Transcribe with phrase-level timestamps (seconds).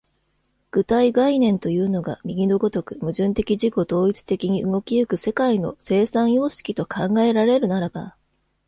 [0.71, 8.15] 具体概念というのが右の如く矛盾的自己同一的に動き行く世界の生産様式と考えられるならば、